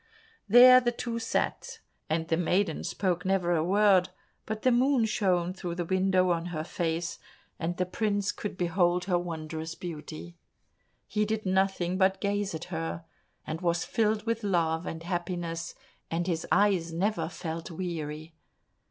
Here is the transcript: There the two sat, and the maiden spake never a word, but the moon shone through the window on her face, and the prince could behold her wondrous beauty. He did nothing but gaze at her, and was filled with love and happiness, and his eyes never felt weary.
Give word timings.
There 0.49 0.81
the 0.81 0.91
two 0.91 1.19
sat, 1.19 1.79
and 2.09 2.27
the 2.27 2.35
maiden 2.35 2.83
spake 2.83 3.23
never 3.23 3.53
a 3.55 3.63
word, 3.63 4.09
but 4.47 4.63
the 4.63 4.71
moon 4.71 5.05
shone 5.05 5.53
through 5.53 5.75
the 5.75 5.85
window 5.85 6.31
on 6.31 6.47
her 6.47 6.63
face, 6.63 7.19
and 7.59 7.77
the 7.77 7.85
prince 7.85 8.31
could 8.31 8.57
behold 8.57 9.05
her 9.05 9.19
wondrous 9.19 9.75
beauty. 9.75 10.37
He 11.05 11.23
did 11.23 11.45
nothing 11.45 11.99
but 11.99 12.19
gaze 12.19 12.55
at 12.55 12.63
her, 12.73 13.05
and 13.45 13.61
was 13.61 13.85
filled 13.85 14.25
with 14.25 14.43
love 14.43 14.87
and 14.87 15.03
happiness, 15.03 15.75
and 16.09 16.25
his 16.25 16.47
eyes 16.51 16.91
never 16.91 17.29
felt 17.29 17.69
weary. 17.69 18.33